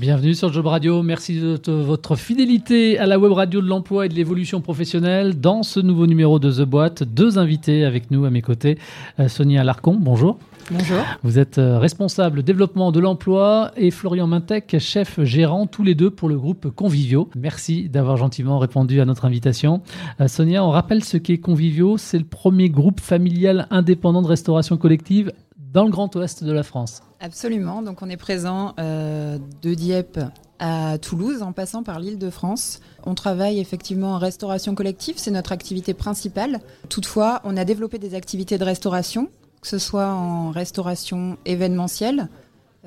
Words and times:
Bienvenue 0.00 0.34
sur 0.34 0.50
Job 0.50 0.66
Radio. 0.66 1.02
Merci 1.02 1.38
de 1.38 1.72
votre 1.72 2.16
fidélité 2.16 2.98
à 2.98 3.04
la 3.04 3.18
web 3.18 3.32
radio 3.32 3.60
de 3.60 3.66
l'emploi 3.66 4.06
et 4.06 4.08
de 4.08 4.14
l'évolution 4.14 4.62
professionnelle. 4.62 5.38
Dans 5.38 5.62
ce 5.62 5.78
nouveau 5.78 6.06
numéro 6.06 6.38
de 6.38 6.50
The 6.50 6.62
Boîte, 6.66 7.02
deux 7.02 7.38
invités 7.38 7.84
avec 7.84 8.10
nous 8.10 8.24
à 8.24 8.30
mes 8.30 8.40
côtés. 8.40 8.78
Euh, 9.18 9.28
Sonia 9.28 9.62
Larcon, 9.62 9.98
bonjour. 10.00 10.38
Bonjour. 10.70 11.04
Vous 11.22 11.38
êtes 11.38 11.58
euh, 11.58 11.78
responsable 11.78 12.42
développement 12.42 12.92
de 12.92 13.00
l'emploi 13.00 13.72
et 13.76 13.90
Florian 13.90 14.26
Mintec, 14.26 14.76
chef 14.78 15.22
gérant, 15.22 15.66
tous 15.66 15.82
les 15.82 15.94
deux 15.94 16.10
pour 16.10 16.30
le 16.30 16.38
groupe 16.38 16.70
Convivio. 16.70 17.28
Merci 17.36 17.90
d'avoir 17.90 18.16
gentiment 18.16 18.58
répondu 18.58 19.02
à 19.02 19.04
notre 19.04 19.26
invitation. 19.26 19.82
Euh, 20.22 20.28
Sonia, 20.28 20.64
on 20.64 20.70
rappelle 20.70 21.04
ce 21.04 21.18
qu'est 21.18 21.36
Convivio. 21.36 21.98
C'est 21.98 22.18
le 22.18 22.24
premier 22.24 22.70
groupe 22.70 23.00
familial 23.00 23.66
indépendant 23.70 24.22
de 24.22 24.28
restauration 24.28 24.78
collective 24.78 25.30
dans 25.72 25.84
le 25.84 25.90
Grand 25.90 26.14
Ouest 26.16 26.44
de 26.44 26.52
la 26.52 26.62
France. 26.62 27.02
Absolument. 27.20 27.82
Donc 27.82 28.02
on 28.02 28.08
est 28.08 28.16
présent 28.16 28.74
euh, 28.78 29.38
de 29.62 29.74
Dieppe 29.74 30.18
à 30.58 30.98
Toulouse 30.98 31.42
en 31.42 31.52
passant 31.52 31.82
par 31.82 32.00
l'île 32.00 32.18
de 32.18 32.30
France. 32.30 32.80
On 33.04 33.14
travaille 33.14 33.60
effectivement 33.60 34.14
en 34.14 34.18
restauration 34.18 34.74
collective, 34.74 35.14
c'est 35.18 35.30
notre 35.30 35.52
activité 35.52 35.94
principale. 35.94 36.60
Toutefois, 36.88 37.40
on 37.44 37.56
a 37.56 37.64
développé 37.64 37.98
des 37.98 38.14
activités 38.14 38.58
de 38.58 38.64
restauration, 38.64 39.30
que 39.60 39.68
ce 39.68 39.78
soit 39.78 40.08
en 40.08 40.50
restauration 40.50 41.38
événementielle, 41.46 42.28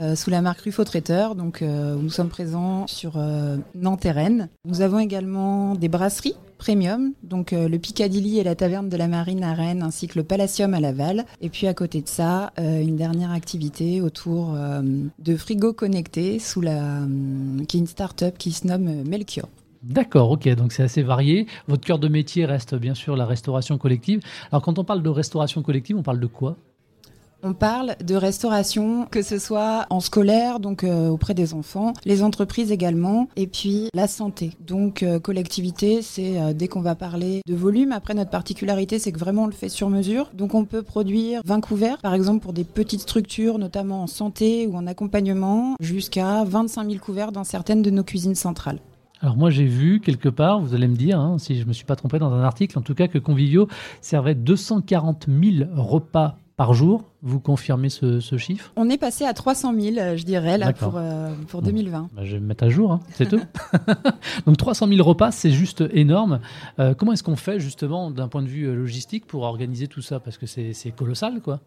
euh, 0.02 0.16
sous 0.16 0.30
la 0.30 0.42
marque 0.42 0.62
Ruffo 0.62 0.84
Traiteur. 0.84 1.36
Donc, 1.36 1.62
euh, 1.62 1.96
nous 1.96 2.10
sommes 2.10 2.30
présents 2.30 2.88
sur 2.88 3.18
euh. 3.18 3.58
Nous 3.76 4.82
avons 4.82 5.00
également 5.00 5.76
des 5.76 5.88
brasseries 5.88 6.36
premium, 6.58 7.12
donc 7.24 7.52
le 7.52 7.78
Piccadilly 7.78 8.40
et 8.40 8.44
la 8.44 8.56
Taverne 8.56 8.88
de 8.88 8.96
la 8.96 9.10
Marine 9.10 9.44
à 9.44 9.54
Rennes, 9.54 9.84
ainsi 9.84 10.08
que 10.08 10.18
le 10.18 10.24
Palacium 10.24 10.74
à 10.74 10.80
Laval. 10.80 11.26
Et 11.42 11.50
puis 11.50 11.68
à 11.68 11.74
côté 11.74 12.02
de 12.02 12.08
ça, 12.08 12.54
une 12.58 12.96
dernière 12.96 13.32
activité 13.32 14.00
autour 14.00 14.56
de 15.20 15.36
frigo 15.36 15.74
connectés, 15.74 16.40
sous 16.40 16.62
la, 16.62 17.02
qui 17.68 17.76
est 17.76 17.80
une 17.82 17.88
start-up 17.88 18.38
qui 18.38 18.54
se 18.54 18.66
nomme 18.66 19.04
Melchior. 19.04 19.50
D'accord, 19.82 20.32
ok, 20.32 20.48
donc 20.56 20.72
c'est 20.72 20.84
assez 20.84 21.04
varié. 21.04 21.48
Votre 21.68 21.86
cœur 21.86 22.00
de 22.00 22.08
métier 22.08 22.46
reste 22.46 22.76
bien 22.76 22.94
sûr 22.94 23.18
la 23.18 23.26
restauration 23.26 23.78
collective. 23.78 24.22
Alors 24.50 24.62
quand 24.62 24.80
on 24.80 24.86
parle 24.86 25.04
de 25.04 25.10
restauration 25.10 25.62
collective, 25.64 25.98
on 25.98 26.04
parle 26.04 26.22
de 26.22 26.28
quoi? 26.28 26.56
On 27.44 27.54
parle 27.54 27.96
de 28.04 28.16
restauration, 28.16 29.06
que 29.12 29.22
ce 29.22 29.38
soit 29.38 29.86
en 29.90 30.00
scolaire, 30.00 30.60
donc 30.60 30.84
euh, 30.84 31.10
auprès 31.10 31.34
des 31.34 31.54
enfants, 31.54 31.94
les 32.06 32.24
entreprises 32.24 32.72
également, 32.72 33.28
et 33.36 33.48
puis 33.48 33.90
la 33.94 34.08
santé. 34.08 34.52
Donc 34.66 35.04
euh, 35.04 35.20
collectivité, 35.20 36.02
c'est 36.02 36.40
euh, 36.40 36.54
dès 36.54 36.70
qu'on 36.70 36.82
va 36.82 36.96
parler 36.96 37.42
de 37.46 37.54
volume. 37.54 37.92
Après, 37.92 38.14
notre 38.14 38.32
particularité, 38.32 38.98
c'est 38.98 39.12
que 39.12 39.20
vraiment 39.20 39.44
on 39.44 39.48
le 39.48 39.52
fait 39.52 39.70
sur 39.70 39.90
mesure. 39.90 40.30
Donc 40.34 40.56
on 40.56 40.64
peut 40.64 40.84
produire 40.84 41.42
20 41.46 41.62
couverts, 41.62 41.98
par 41.98 42.14
exemple 42.14 42.42
pour 42.42 42.54
des 42.54 42.64
petites 42.64 43.02
structures, 43.02 43.60
notamment 43.60 44.04
en 44.04 44.08
santé 44.08 44.66
ou 44.68 44.76
en 44.76 44.88
accompagnement, 44.88 45.76
jusqu'à 45.82 46.46
25 46.46 46.90
000 46.90 47.04
couverts 47.04 47.34
dans 47.34 47.44
certaines 47.44 47.82
de 47.82 47.90
nos 47.90 48.04
cuisines 48.04 48.36
centrales. 48.36 48.80
Alors 49.20 49.38
moi 49.38 49.50
j'ai 49.50 49.66
vu 49.66 50.02
quelque 50.02 50.28
part, 50.28 50.60
vous 50.60 50.76
allez 50.76 50.88
me 50.88 50.98
dire, 50.98 51.18
hein, 51.18 51.38
si 51.40 51.58
je 51.58 51.66
me 51.66 51.72
suis 51.72 51.86
pas 51.86 51.96
trompé 51.96 52.20
dans 52.20 52.34
un 52.34 52.44
article, 52.44 52.78
en 52.78 52.82
tout 52.82 52.94
cas 52.94 53.08
que 53.08 53.18
Convivio 53.18 53.70
servait 54.02 54.36
240 54.36 55.28
000 55.30 55.70
repas 55.76 56.38
par 56.56 56.74
jour. 56.74 57.04
Vous 57.22 57.40
confirmez 57.40 57.90
ce, 57.90 58.20
chiffre? 58.38 58.72
On 58.76 58.90
est 58.90 58.98
passé 58.98 59.26
à 59.26 59.34
300 59.34 59.74
000, 59.80 59.98
euh, 59.98 60.18
je 60.18 60.24
dirais, 60.24 60.58
là, 60.58 60.74
pour, 60.74 60.96
euh, 60.98 61.32
pour 61.48 61.62
2020. 61.62 62.10
Bah, 62.14 62.22
je 62.26 62.34
vais 62.34 62.40
me 62.40 62.48
mettre 62.48 62.66
à 62.66 62.70
jour, 62.70 62.92
hein, 62.92 63.00
c'est 63.14 63.30
tout. 63.30 63.42
Donc 64.46 64.58
300 64.58 64.88
000 64.88 65.02
repas, 65.02 65.32
c'est 65.32 65.52
juste 65.52 65.84
énorme. 65.92 66.40
Euh, 66.80 66.94
comment 66.94 67.14
est-ce 67.14 67.24
qu'on 67.24 67.36
fait, 67.36 67.60
justement, 67.60 68.12
d'un 68.12 68.28
point 68.28 68.42
de 68.42 68.48
vue 68.48 68.74
logistique, 68.74 69.26
pour 69.26 69.44
organiser 69.44 69.88
tout 69.88 70.02
ça? 70.02 70.20
Parce 70.20 70.38
que 70.38 70.46
c'est 70.46 70.92
colossal, 70.96 71.42
quoi. 71.42 71.60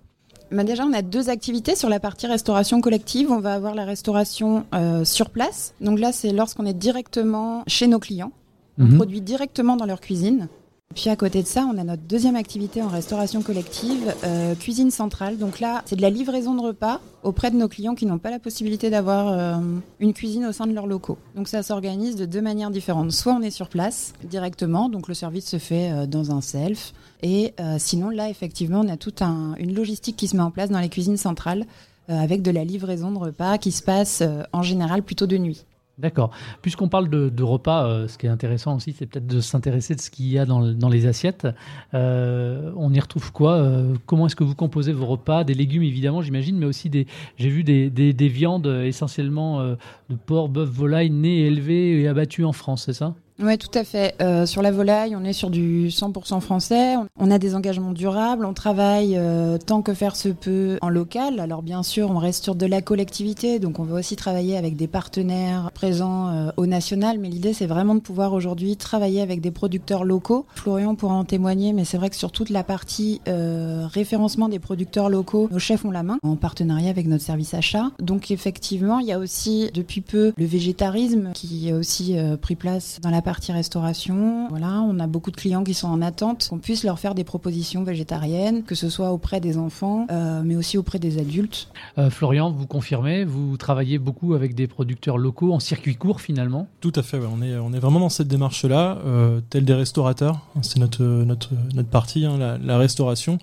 Bah 0.53 0.63
déjà, 0.63 0.85
on 0.85 0.93
a 0.93 1.03
deux 1.03 1.29
activités 1.29 1.75
sur 1.75 1.89
la 1.89 1.99
partie 1.99 2.29
restauration 2.29 2.81
collective. 2.81 3.33
On 3.33 3.41
va 3.41 3.55
avoir 3.55 3.75
la 3.75 3.85
restauration 3.85 4.65
sur 5.03 5.31
place. 5.31 5.75
Donc 5.81 5.99
là, 5.99 6.13
c'est 6.13 6.33
lorsqu'on 6.33 6.67
est 6.67 6.75
directement 6.75 7.65
chez 7.67 7.89
nos 7.89 7.99
clients. 7.99 8.31
On 8.79 8.85
mhm. 8.85 8.97
produit 8.97 9.21
directement 9.23 9.77
dans 9.77 9.87
leur 9.87 10.01
cuisine. 10.01 10.49
Puis 10.97 11.11
à 11.11 11.17
côté 11.17 11.43
de 11.43 11.47
ça, 11.47 11.69
on 11.71 11.77
a 11.77 11.85
notre 11.85 12.05
deuxième 12.05 12.37
activité 12.37 12.81
en 12.81 12.89
restauration 12.89 13.43
collective, 13.43 14.15
euh, 14.25 14.55
cuisine 14.55 14.91
centrale. 14.91 15.37
Donc 15.37 15.61
là, 15.61 15.83
c'est 15.85 15.95
de 15.95 16.01
la 16.01 16.09
livraison 16.09 16.55
de 16.55 16.63
repas 16.63 17.03
auprès 17.23 17.51
de 17.51 17.57
nos 17.57 17.69
clients 17.69 17.95
qui 17.95 18.07
n'ont 18.07 18.17
pas 18.17 18.31
la 18.31 18.39
possibilité 18.39 18.89
d'avoir 18.89 19.29
euh, 19.29 19.61
une 20.01 20.15
cuisine 20.15 20.47
au 20.47 20.53
sein 20.53 20.67
de 20.67 20.73
leurs 20.73 20.87
locaux. 20.87 21.19
Donc 21.35 21.49
ça 21.49 21.63
s'organise 21.63 22.17
de 22.17 22.25
deux 22.25 22.41
manières 22.41 22.71
différentes. 22.71 23.13
Soit 23.13 23.35
on 23.35 23.43
est 23.43 23.51
sur 23.51 23.69
place 23.69 24.15
directement, 24.25 24.89
donc 24.89 25.07
le 25.07 25.13
service 25.13 25.45
se 25.45 25.59
fait 25.59 25.93
euh, 25.93 26.07
dans 26.07 26.31
un 26.31 26.41
self. 26.41 26.95
Et 27.23 27.55
sinon, 27.79 28.11
là, 28.11 28.29
effectivement, 28.29 28.81
on 28.85 28.89
a 28.89 28.97
toute 28.97 29.23
une 29.23 29.75
logistique 29.75 30.17
qui 30.17 30.29
se 30.29 30.37
met 30.37 30.43
en 30.43 30.51
place 30.51 30.69
dans 30.69 30.79
les 30.81 30.91
cuisines 30.91 31.17
centrales 31.17 31.65
avec 32.09 32.43
de 32.43 32.51
la 32.51 32.63
livraison 32.63 33.11
de 33.11 33.19
repas 33.19 33.57
qui 33.57 33.73
se 33.73 33.83
passe 33.83 34.23
en 34.53 34.63
général 34.63 35.03
plutôt 35.03 35.27
de 35.27 35.39
nuit. 35.39 35.65
D'accord. 35.99 36.31
Puisqu'on 36.61 36.89
parle 36.89 37.09
de, 37.09 37.43
repas, 37.43 37.87
euh, 37.87 38.07
ce 38.07 38.19
qui 38.19 38.27
est 38.27 38.29
intéressant 38.29 38.77
aussi, 38.77 38.93
c'est 38.93 39.07
peut-être 39.07 39.27
de 39.27 39.41
s'intéresser 39.41 39.95
de 39.95 40.01
ce 40.01 40.11
qu'il 40.11 40.27
y 40.27 40.39
a 40.39 40.45
dans, 40.45 40.89
les 40.91 41.07
assiettes. 41.07 41.47
Euh, 41.95 42.71
on 42.77 42.93
y 42.93 43.01
retrouve 43.01 43.33
quoi 43.33 43.55
euh, 43.55 43.95
Comment 44.05 44.27
est-ce 44.27 44.37
que 44.37 44.45
vous 44.45 44.55
composez 44.55 44.93
vos 44.93 45.07
repas 45.07 45.43
Des 45.43 45.55
légumes, 45.55 45.83
évidemment, 45.83 46.21
j'imagine, 46.21 46.59
mais 46.59 46.67
aussi 46.67 46.91
des. 46.91 47.07
J'ai 47.39 47.49
vu 47.49 47.65
des, 47.65 47.89
des, 47.89 48.29
viandes 48.29 48.67
essentiellement 48.67 49.63
de 49.63 50.17
porc, 50.27 50.51
bœuf, 50.51 50.69
volaille, 50.69 51.11
nés, 51.11 51.47
élevés 51.47 52.03
et 52.03 52.09
abattus 52.09 52.45
en 52.45 52.53
France, 52.53 52.85
c'est 52.85 52.93
ça? 52.93 53.15
Oui, 53.39 53.59
tout 53.59 53.79
à 53.79 53.85
fait. 53.85 54.15
Euh, 54.23 54.47
sur 54.47 54.63
la 54.63 54.71
volaille, 54.71 55.15
on 55.15 55.23
est 55.23 55.35
sur 55.35 55.51
du 55.51 55.89
100% 55.89 56.41
français. 56.41 56.95
On 57.19 57.31
a 57.31 57.39
des 57.39 57.55
engagements 57.55 57.93
durables. 57.93 58.47
On 58.47 58.55
travaille 58.55 59.17
euh, 59.19 59.59
tant 59.59 59.83
que 59.83 59.93
faire 59.93 60.17
se 60.17 60.31
peut 60.31 60.79
en 60.81 60.89
local. 60.89 61.39
Alors 61.39 61.63
bien 61.63 61.83
sûr, 61.83 62.11
on 62.11 62.17
reste 62.17 62.45
sur 62.45 62.55
de 62.55 62.65
la 62.65 62.81
collectivité, 62.81 63.59
donc 63.59 63.79
on 63.79 63.85
va 63.85 63.97
aussi 63.97 64.17
travailler 64.17 64.57
avec 64.57 64.77
des 64.77 64.87
partenaires 64.87 65.71
présents 65.75 66.29
euh, 66.29 66.51
au 66.57 66.65
national. 66.65 67.19
Mais 67.19 67.29
l'idée, 67.29 67.53
c'est 67.53 67.67
vraiment 67.67 67.95
de 67.95 68.01
pouvoir 68.01 68.33
aujourd'hui 68.33 68.77
travailler 68.77 69.21
avec 69.21 69.43
des 69.43 69.51
producteurs 69.51 70.05
locaux. 70.05 70.47
Florian 70.55 70.95
pourra 70.95 71.15
en 71.15 71.25
témoigner, 71.25 71.75
mais 71.75 71.85
c'est 71.85 71.99
vrai 71.99 72.09
que 72.09 72.17
sur 72.17 72.33
toute 72.33 72.51
la 72.51 72.65
partie 72.65 73.21
référencement 73.27 74.49
des 74.49 74.59
producteurs 74.59 75.09
locaux, 75.09 75.49
nos 75.51 75.59
chefs 75.59 75.85
ont 75.85 75.91
la 75.91 76.03
main 76.03 76.19
en 76.23 76.37
partenariat 76.37 76.91
avec 76.91 77.07
notre 77.07 77.25
service 77.25 77.55
achat. 77.55 77.91
Donc 78.01 78.31
effectivement, 78.31 78.99
il 78.99 79.07
y 79.07 79.13
a 79.13 79.19
aussi 79.19 79.71
depuis 79.75 80.01
peu 80.01 80.33
le 80.37 80.47
végétarisme 80.47 81.31
qui 81.35 81.71
a 81.71 81.77
aussi 81.77 82.17
pris 82.41 82.57
place 82.57 82.99
dans 83.03 83.11
la 83.11 83.23
partie 83.27 83.51
restauration. 83.51 84.47
Voilà, 84.51 84.81
on 84.83 85.01
a 85.01 85.09
beaucoup 85.09 85.33
de 85.33 85.37
clients 85.37 85.65
qui 85.65 85.75
sont 85.75 85.89
en 85.89 86.01
attente 86.01 86.47
qu'on 86.49 86.59
puisse 86.59 86.85
leur 86.85 87.01
faire 87.01 87.13
des 87.13 87.25
propositions 87.25 87.83
végétariennes, 87.83 88.63
que 88.63 88.77
ce 88.77 88.89
soit 88.89 89.11
auprès 89.11 89.41
des 89.41 89.59
enfants, 89.59 90.07
euh, 90.13 90.43
mais 90.45 90.55
aussi 90.55 90.79
auprès 90.79 91.01
des 91.01 91.19
adultes. 91.19 91.67
Euh, 91.99 92.09
Florian, 92.09 92.53
vous 92.53 92.69
confirmez, 92.69 93.25
vous 93.25 93.57
travaillez 93.57 93.99
beaucoup 93.99 94.35
avec 94.35 94.55
des 94.55 94.69
producteurs 94.69 95.19
locaux 95.19 95.53
en 95.53 95.59
circuit 95.59 95.97
court 95.97 96.21
finalement? 96.21 96.69
Tout 96.81 96.93
à 96.95 97.03
fait, 97.03 97.19
on, 97.19 97.43
est, 97.43 97.57
on 97.59 97.73
est 97.73 97.81
vraiment 97.81 97.99
dans 97.99 98.11
cette 98.11 98.29
démarche-là, 98.29 98.99
euh, 99.05 99.41
tel 99.51 99.65
des 99.65 99.75
restaurateurs. 99.75 100.47
C'est 100.63 100.79
notre, 100.79 101.03
notre, 101.03 101.51
notre 101.75 101.89
partie, 101.89 102.27
hein, 102.27 102.39
la, 102.63 102.79
restauration, 102.79 103.39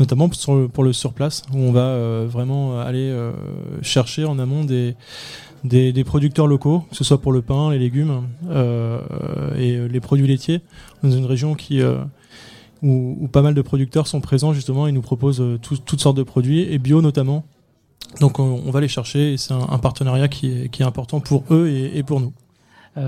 notamment 0.00 0.30
pour, 0.30 0.70
pour 0.70 0.82
le 0.82 0.94
surplace, 0.94 1.42
où 1.52 1.58
on 1.58 1.72
va 1.72 2.24
vraiment 2.24 2.80
aller 2.80 3.14
chercher 3.82 4.24
en 4.24 4.38
amont 4.38 4.64
des 4.64 4.96
des, 5.66 6.04
producteurs 6.04 6.46
locaux, 6.46 6.84
que 6.90 6.96
ce 6.96 7.04
soit 7.04 7.20
pour 7.20 7.32
le 7.32 7.42
pain, 7.42 7.70
les 7.70 7.78
légumes 7.78 8.28
euh, 8.48 9.00
et 9.56 9.88
les 9.88 10.00
produits 10.00 10.26
laitiers, 10.26 10.62
dans 11.02 11.10
une 11.10 11.26
région 11.26 11.54
qui 11.54 11.80
euh, 11.80 11.98
où, 12.82 13.28
pas 13.32 13.42
mal 13.42 13.54
de 13.54 13.62
producteurs 13.62 14.06
sont 14.06 14.20
présents 14.20 14.52
justement 14.52 14.86
et 14.86 14.92
nous 14.92 15.02
proposent 15.02 15.40
euh, 15.40 15.58
toutes 15.58 16.00
sortes 16.00 16.16
de 16.16 16.22
produits 16.22 16.60
et 16.60 16.78
bio 16.78 17.02
notamment. 17.02 17.44
Donc 18.20 18.38
on, 18.38 18.70
va 18.70 18.80
les 18.80 18.88
chercher 18.88 19.34
et 19.34 19.36
c'est 19.36 19.52
un, 19.52 19.78
partenariat 19.78 20.28
qui 20.28 20.48
est, 20.48 20.82
important 20.82 21.20
pour 21.20 21.44
eux 21.50 21.68
et, 21.68 22.02
pour 22.02 22.20
nous. 22.20 22.32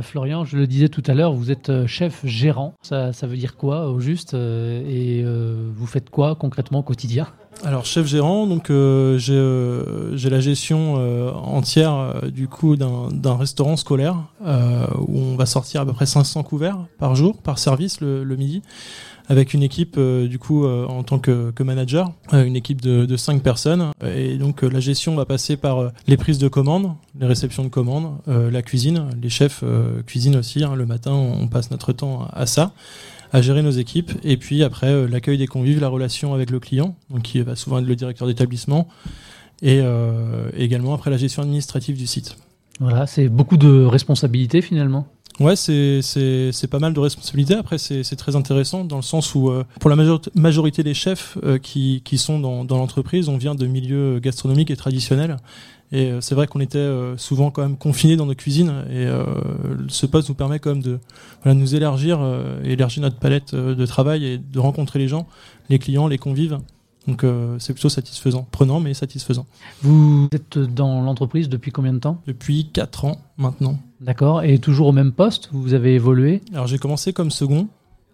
Florian, 0.02 0.44
je 0.44 0.56
le 0.56 0.66
disais 0.66 0.88
tout 0.88 1.02
à 1.06 1.14
l'heure, 1.14 1.32
vous 1.32 1.50
êtes 1.50 1.86
chef 1.86 2.24
gérant. 2.24 2.74
Ça, 2.82 3.10
veut 3.22 3.36
dire 3.36 3.56
quoi 3.56 3.88
au 3.88 4.00
juste 4.00 4.34
Et 4.34 5.24
vous 5.24 5.86
faites 5.86 6.10
quoi 6.10 6.34
concrètement 6.34 6.80
au 6.80 6.82
quotidien? 6.82 7.26
Alors 7.64 7.84
chef 7.84 8.06
gérant, 8.06 8.46
donc 8.46 8.70
euh, 8.70 9.18
euh, 9.30 10.16
j'ai 10.16 10.30
la 10.30 10.38
gestion 10.38 10.94
euh, 10.98 11.32
entière 11.32 12.22
du 12.32 12.46
coup 12.46 12.76
d'un 12.76 13.36
restaurant 13.36 13.76
scolaire 13.76 14.16
où 14.40 15.18
on 15.18 15.34
va 15.34 15.44
sortir 15.44 15.80
à 15.80 15.86
peu 15.86 15.92
près 15.92 16.06
500 16.06 16.44
couverts 16.44 16.78
par 16.98 17.16
jour, 17.16 17.42
par 17.42 17.58
service 17.58 18.00
le, 18.00 18.36
midi, 18.36 18.62
avec 19.28 19.54
une 19.54 19.62
équipe 19.62 19.98
du 19.98 20.38
coup 20.38 20.66
en 20.66 21.02
tant 21.02 21.18
que, 21.18 21.52
manager, 21.62 22.12
une 22.32 22.56
équipe 22.56 22.80
de, 22.80 23.04
de 23.04 23.16
5 23.16 23.42
personnes. 23.42 23.92
Et 24.04 24.36
donc 24.38 24.62
la 24.62 24.80
gestion 24.80 25.14
va 25.14 25.26
passer 25.26 25.56
par 25.56 25.92
les 26.06 26.16
prises 26.16 26.38
de 26.38 26.48
commandes, 26.48 26.94
les 27.20 27.26
réceptions 27.26 27.62
de 27.62 27.68
commandes, 27.68 28.12
la 28.26 28.62
cuisine, 28.62 29.10
les 29.20 29.28
chefs 29.28 29.62
cuisinent 30.06 30.36
aussi. 30.36 30.64
Hein. 30.64 30.74
le 30.74 30.86
matin, 30.86 31.12
on 31.12 31.46
passe 31.46 31.70
notre 31.70 31.92
temps 31.92 32.26
à 32.32 32.46
ça 32.46 32.72
à 33.32 33.42
gérer 33.42 33.62
nos 33.62 33.70
équipes. 33.70 34.12
Et 34.24 34.36
puis 34.36 34.62
après, 34.62 34.88
euh, 34.88 35.08
l'accueil 35.08 35.38
des 35.38 35.46
convives, 35.46 35.80
la 35.80 35.88
relation 35.88 36.34
avec 36.34 36.50
le 36.50 36.60
client, 36.60 36.96
donc 37.10 37.22
qui 37.22 37.40
va 37.40 37.56
souvent 37.56 37.78
être 37.78 37.86
le 37.86 37.96
directeur 37.96 38.26
d'établissement, 38.26 38.88
et 39.62 39.80
euh, 39.80 40.50
également 40.56 40.94
après 40.94 41.10
la 41.10 41.16
gestion 41.16 41.42
administrative 41.42 41.96
du 41.96 42.06
site. 42.06 42.36
Voilà, 42.80 43.06
c'est 43.06 43.28
beaucoup 43.28 43.56
de 43.56 43.84
responsabilités 43.84 44.62
finalement. 44.62 45.08
Ouais, 45.40 45.54
c'est 45.56 46.68
pas 46.70 46.78
mal 46.78 46.92
de 46.92 47.00
responsabilités. 47.00 47.54
Après, 47.54 47.78
c'est 47.78 48.16
très 48.16 48.36
intéressant 48.36 48.84
dans 48.84 48.96
le 48.96 49.02
sens 49.02 49.34
où, 49.34 49.50
euh, 49.50 49.64
pour 49.80 49.90
la 49.90 49.96
majorité 50.34 50.82
des 50.82 50.94
chefs 50.94 51.38
qui, 51.62 52.02
qui 52.04 52.18
sont 52.18 52.40
dans, 52.40 52.64
dans 52.64 52.78
l'entreprise, 52.78 53.28
on 53.28 53.36
vient 53.36 53.54
de 53.54 53.66
milieux 53.66 54.18
gastronomiques 54.18 54.70
et 54.70 54.76
traditionnels. 54.76 55.36
Et 55.90 56.12
c'est 56.20 56.34
vrai 56.34 56.46
qu'on 56.46 56.60
était 56.60 56.86
souvent 57.16 57.50
quand 57.50 57.62
même 57.62 57.78
confinés 57.78 58.16
dans 58.16 58.26
nos 58.26 58.34
cuisines 58.34 58.84
et 58.90 59.08
ce 59.88 60.04
poste 60.04 60.28
nous 60.28 60.34
permet 60.34 60.58
quand 60.58 60.68
même 60.68 60.82
de 60.82 60.98
voilà, 61.42 61.58
nous 61.58 61.74
élargir, 61.74 62.20
élargir 62.62 63.02
notre 63.02 63.16
palette 63.16 63.54
de 63.54 63.86
travail 63.86 64.26
et 64.26 64.36
de 64.36 64.58
rencontrer 64.58 64.98
les 64.98 65.08
gens, 65.08 65.26
les 65.70 65.78
clients, 65.78 66.06
les 66.06 66.18
convives. 66.18 66.58
Donc 67.06 67.24
c'est 67.58 67.72
plutôt 67.72 67.88
satisfaisant, 67.88 68.46
prenant 68.50 68.80
mais 68.80 68.92
satisfaisant. 68.92 69.46
Vous 69.80 70.28
êtes 70.32 70.58
dans 70.58 71.00
l'entreprise 71.00 71.48
depuis 71.48 71.70
combien 71.70 71.94
de 71.94 72.00
temps? 72.00 72.20
Depuis 72.26 72.68
4 72.70 73.06
ans 73.06 73.22
maintenant. 73.38 73.78
D'accord, 74.00 74.44
et 74.44 74.58
toujours 74.60 74.86
au 74.88 74.92
même 74.92 75.10
poste? 75.10 75.48
Vous 75.52 75.74
avez 75.74 75.94
évolué? 75.94 76.40
Alors 76.52 76.68
j'ai 76.68 76.78
commencé 76.78 77.12
comme 77.12 77.32
second, 77.32 77.66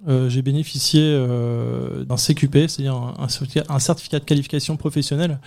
euh, 0.06 0.28
j'ai 0.28 0.42
bénéficié 0.42 1.00
euh, 1.02 2.04
d'un 2.04 2.16
CQP, 2.16 2.68
c'est-à-dire 2.68 3.14
un, 3.18 3.78
certificat 3.78 4.18
de 4.18 4.24
qualification 4.24 4.76
professionnelle 4.76 5.38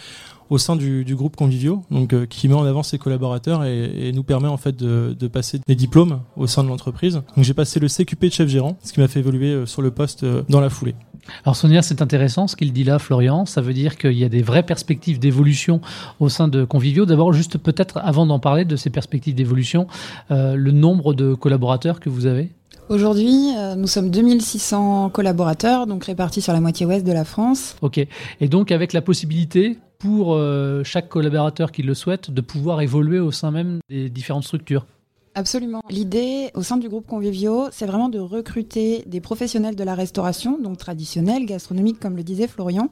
au 0.50 0.58
sein 0.58 0.76
du, 0.76 1.04
groupe 1.16 1.36
Convivio, 1.36 1.84
donc 1.92 2.14
euh, 2.14 2.26
qui 2.26 2.48
met 2.48 2.56
en 2.56 2.66
avant 2.66 2.82
ses 2.82 2.98
collaborateurs 2.98 3.66
et, 3.66 4.12
nous 4.14 4.24
permet 4.24 4.48
en 4.48 4.58
fait 4.58 4.76
de, 4.76 5.16
de, 5.18 5.28
passer 5.28 5.60
des 5.68 5.76
diplômes 5.76 6.22
au 6.38 6.48
sein 6.48 6.64
de 6.64 6.70
l'entreprise. 6.70 7.22
Donc 7.36 7.44
j'ai 7.44 7.54
passé 7.54 7.80
le 7.80 7.88
CQP 7.88 8.26
de 8.26 8.30
chef 8.30 8.48
gérant, 8.50 8.78
ce 8.84 8.94
qui 8.94 9.00
m'a 9.00 9.08
fait 9.08 9.20
évoluer 9.20 9.66
sur 9.66 9.82
le 9.82 9.92
poste 9.92 10.26
dans 10.50 10.62
la 10.62 10.70
foulée. 10.70 10.96
Alors 11.44 11.58
Sonia, 11.58 11.82
c'est 11.82 12.02
intéressant 12.02 12.48
ce 12.48 12.56
qu'il 12.56 12.72
dit 12.72 12.86
là, 12.86 12.98
Florian. 13.00 13.46
Ça 13.46 13.60
veut 13.60 13.74
dire 13.74 13.98
qu'il 13.98 14.14
y 14.14 14.24
a 14.24 14.30
des 14.30 14.42
vraies 14.42 14.64
perspectives 14.64 15.20
d'évolution 15.20 15.82
au 16.22 16.30
sein 16.30 16.48
de 16.48 16.64
Convivio. 16.64 17.06
D'abord, 17.06 17.34
juste 17.34 17.58
peut-être 17.58 17.98
avant 17.98 18.26
d'en 18.26 18.40
parler 18.40 18.64
de 18.64 18.78
ces 18.78 18.90
perspectives 18.90 19.36
d'évolution, 19.36 19.88
le 20.30 20.72
nombre 20.72 21.14
de 21.14 21.34
collaborateurs 21.34 22.00
que 22.00 22.10
vous 22.10 22.26
avez 22.26 22.52
Aujourd'hui, 22.90 23.52
euh, 23.58 23.76
nous 23.76 23.88
sommes 23.88 24.10
2600 24.10 25.10
collaborateurs, 25.10 25.88
donc 25.88 26.06
répartis 26.06 26.42
sur 26.42 26.54
la 26.54 26.62
moitié 26.62 26.86
ouest 26.86 27.06
de 27.06 27.12
la 27.12 27.26
France. 27.26 27.76
Ok. 27.82 28.00
Et 28.40 28.48
donc 28.48 28.72
avec 28.72 28.94
la 28.94 29.02
possibilité 29.02 29.78
pour 30.00 30.36
euh, 30.36 30.84
chaque 30.86 31.10
collaborateur 31.10 31.74
qui 31.74 31.84
le 31.84 31.94
souhaite 31.94 32.32
de 32.32 32.40
pouvoir 32.40 32.80
évoluer 32.80 33.20
au 33.20 33.32
sein 33.32 33.52
même 33.52 33.80
des 33.90 34.10
différentes 34.10 34.46
structures. 34.46 34.86
Absolument. 35.36 35.84
L'idée 35.90 36.50
au 36.56 36.64
sein 36.64 36.78
du 36.78 36.88
groupe 36.88 37.06
Convivio, 37.06 37.68
c'est 37.72 37.86
vraiment 37.86 38.10
de 38.10 38.20
recruter 38.20 39.04
des 39.06 39.20
professionnels 39.22 39.76
de 39.76 39.84
la 39.84 39.94
restauration, 39.94 40.58
donc 40.58 40.78
traditionnels, 40.78 41.46
gastronomiques, 41.46 42.00
comme 42.00 42.16
le 42.16 42.24
disait 42.24 42.48
Florian, 42.48 42.90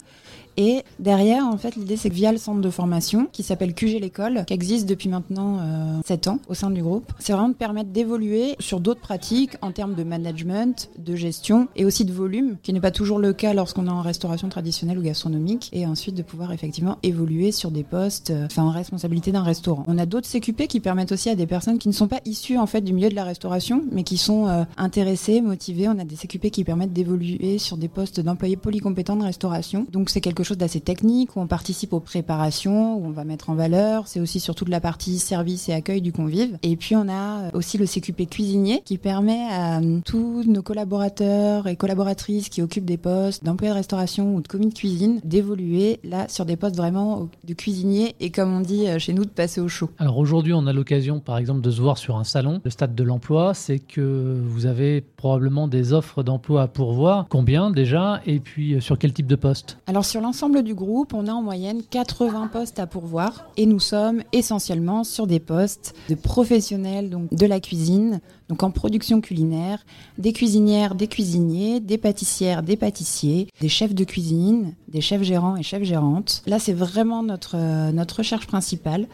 et 0.57 0.83
derrière, 0.99 1.45
en 1.45 1.57
fait, 1.57 1.75
l'idée, 1.75 1.97
c'est 1.97 2.09
que 2.09 2.15
via 2.15 2.31
le 2.31 2.37
centre 2.37 2.61
de 2.61 2.69
formation, 2.69 3.27
qui 3.31 3.43
s'appelle 3.43 3.73
QG 3.73 3.99
l'école, 3.99 4.45
qui 4.45 4.53
existe 4.53 4.87
depuis 4.87 5.09
maintenant 5.09 5.59
euh, 5.59 5.99
7 6.05 6.27
ans 6.27 6.39
au 6.47 6.53
sein 6.53 6.69
du 6.69 6.81
groupe, 6.81 7.11
c'est 7.19 7.33
vraiment 7.33 7.49
de 7.49 7.53
permettre 7.53 7.89
d'évoluer 7.89 8.55
sur 8.59 8.79
d'autres 8.79 9.01
pratiques 9.01 9.57
en 9.61 9.71
termes 9.71 9.95
de 9.95 10.03
management, 10.03 10.89
de 10.97 11.15
gestion 11.15 11.67
et 11.75 11.85
aussi 11.85 12.05
de 12.05 12.13
volume, 12.13 12.57
qui 12.63 12.73
n'est 12.73 12.81
pas 12.81 12.91
toujours 12.91 13.19
le 13.19 13.33
cas 13.33 13.53
lorsqu'on 13.53 13.87
est 13.87 13.91
en 13.91 14.01
restauration 14.01 14.49
traditionnelle 14.49 14.97
ou 14.97 15.01
gastronomique, 15.01 15.69
et 15.73 15.85
ensuite 15.85 16.15
de 16.15 16.21
pouvoir 16.21 16.51
effectivement 16.53 16.97
évoluer 17.03 17.51
sur 17.51 17.71
des 17.71 17.83
postes, 17.83 18.29
euh, 18.29 18.45
enfin 18.45 18.63
en 18.63 18.71
responsabilité 18.71 19.31
d'un 19.31 19.43
restaurant. 19.43 19.83
On 19.87 19.97
a 19.97 20.05
d'autres 20.05 20.27
CQP 20.27 20.67
qui 20.67 20.79
permettent 20.79 21.11
aussi 21.11 21.29
à 21.29 21.35
des 21.35 21.47
personnes 21.47 21.79
qui 21.79 21.89
ne 21.89 21.93
sont 21.93 22.07
pas 22.07 22.21
issues 22.25 22.57
en 22.57 22.65
fait 22.65 22.81
du 22.81 22.93
milieu 22.93 23.09
de 23.09 23.15
la 23.15 23.23
restauration, 23.23 23.83
mais 23.91 24.03
qui 24.03 24.17
sont 24.17 24.47
euh, 24.47 24.63
intéressées, 24.77 25.41
motivées. 25.41 25.89
On 25.89 25.99
a 25.99 26.05
des 26.05 26.15
CQP 26.15 26.49
qui 26.49 26.63
permettent 26.63 26.93
d'évoluer 26.93 27.57
sur 27.57 27.77
des 27.77 27.87
postes 27.87 28.19
d'employés 28.21 28.55
polycompétents 28.55 29.15
de 29.17 29.23
restauration. 29.23 29.85
Donc 29.91 30.09
c'est 30.09 30.21
quelque 30.21 30.44
chose 30.45 30.57
d'assez 30.57 30.79
technique 30.79 31.35
où 31.35 31.41
on 31.41 31.47
participe 31.47 31.93
aux 31.93 31.99
préparations, 31.99 32.97
où 32.97 33.05
on 33.05 33.11
va 33.11 33.23
mettre 33.23 33.49
en 33.49 33.55
valeur. 33.55 34.07
C'est 34.07 34.19
aussi 34.19 34.39
surtout 34.39 34.65
de 34.65 34.71
la 34.71 34.79
partie 34.79 35.19
service 35.19 35.69
et 35.69 35.73
accueil 35.73 36.01
du 36.01 36.11
convive. 36.11 36.57
Et 36.63 36.75
puis 36.75 36.95
on 36.95 37.09
a 37.09 37.51
aussi 37.53 37.77
le 37.77 37.85
CQP 37.85 38.29
cuisinier 38.29 38.81
qui 38.85 38.97
permet 38.97 39.47
à 39.51 39.79
euh, 39.79 39.99
tous 40.05 40.43
nos 40.45 40.61
collaborateurs 40.61 41.67
et 41.67 41.75
collaboratrices 41.75 42.49
qui 42.49 42.61
occupent 42.61 42.85
des 42.85 42.97
postes 42.97 43.43
d'employés 43.43 43.73
de 43.73 43.77
restauration 43.77 44.35
ou 44.35 44.41
de 44.41 44.47
commis 44.47 44.67
de 44.67 44.73
cuisine 44.73 45.19
d'évoluer 45.23 45.99
là 46.03 46.27
sur 46.29 46.45
des 46.45 46.55
postes 46.55 46.75
vraiment 46.75 47.27
de 47.43 47.53
cuisinier 47.53 48.15
et 48.19 48.29
comme 48.29 48.53
on 48.53 48.61
dit 48.61 48.87
euh, 48.87 48.99
chez 48.99 49.13
nous 49.13 49.25
de 49.25 49.29
passer 49.29 49.61
au 49.61 49.67
chaud. 49.67 49.89
Alors 49.97 50.17
aujourd'hui 50.17 50.53
on 50.53 50.67
a 50.67 50.73
l'occasion 50.73 51.19
par 51.19 51.37
exemple 51.37 51.61
de 51.61 51.71
se 51.71 51.81
voir 51.81 51.97
sur 51.97 52.17
un 52.17 52.23
salon. 52.23 52.61
Le 52.63 52.69
stade 52.69 52.95
de 52.95 53.03
l'emploi, 53.03 53.53
c'est 53.53 53.79
que 53.79 54.39
vous 54.45 54.65
avez 54.65 55.01
probablement 55.01 55.67
des 55.67 55.93
offres 55.93 56.23
d'emploi 56.23 56.63
à 56.63 56.67
pourvoir. 56.67 57.25
Combien 57.29 57.71
déjà? 57.71 58.21
Et 58.25 58.39
puis 58.39 58.75
euh, 58.75 58.79
sur 58.79 58.97
quel 58.97 59.13
type 59.13 59.27
de 59.27 59.35
poste? 59.35 59.77
Alors 59.87 60.05
sur 60.05 60.21
l'ensemble 60.21 60.34
du 60.63 60.75
groupe, 60.75 61.13
on 61.13 61.27
a 61.27 61.31
en 61.31 61.41
moyenne 61.41 61.81
80 61.89 62.47
postes 62.47 62.79
à 62.79 62.87
pourvoir 62.87 63.49
et 63.55 63.65
nous 63.65 63.79
sommes 63.79 64.21
essentiellement 64.33 65.05
sur 65.05 65.27
des 65.27 65.39
postes 65.39 65.95
de 66.09 66.15
professionnels 66.15 67.09
donc 67.09 67.33
de 67.33 67.45
la 67.45 67.61
cuisine, 67.61 68.19
donc 68.49 68.61
en 68.61 68.69
production 68.69 69.21
culinaire, 69.21 69.85
des 70.17 70.33
cuisinières, 70.33 70.95
des 70.95 71.07
cuisiniers, 71.07 71.79
des 71.79 71.97
pâtissières, 71.97 72.63
des 72.63 72.75
pâtissiers, 72.75 73.47
des 73.61 73.69
chefs 73.69 73.95
de 73.95 74.03
cuisine, 74.03 74.73
des 74.89 74.99
chefs 74.99 75.23
gérants 75.23 75.55
et 75.55 75.63
chefs 75.63 75.83
gérantes. 75.83 76.43
Là, 76.47 76.59
c'est 76.59 76.73
vraiment 76.73 77.23
notre, 77.23 77.55
notre 77.91 78.17
recherche 78.17 78.45
principale. 78.45 79.07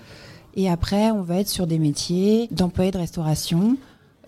Et 0.55 0.69
après, 0.69 1.11
on 1.11 1.21
va 1.21 1.37
être 1.37 1.49
sur 1.49 1.67
des 1.67 1.77
métiers 1.77 2.47
d'employés 2.51 2.91
de 2.91 2.97
restauration, 2.97 3.77